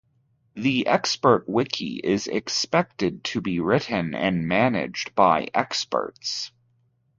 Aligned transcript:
The 0.55 0.87
"expert 0.87 1.47
wiki", 1.47 2.01
is 2.03 2.25
expected 2.25 3.23
to 3.25 3.39
be 3.41 3.59
written 3.59 4.15
and 4.15 4.47
managed 4.47 5.13
by 5.13 5.49
experts. 5.53 6.51